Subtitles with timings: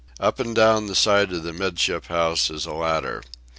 [0.19, 3.21] Up and down the side of the 'midship house is a ladder.